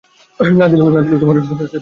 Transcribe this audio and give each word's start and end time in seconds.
না 0.39 0.65
দিলেও, 0.67 0.89
দিতে 1.03 1.25
হবে। 1.25 1.41